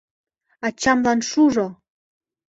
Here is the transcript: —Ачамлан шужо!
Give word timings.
—Ачамлан 0.67 1.19
шужо! 1.29 1.67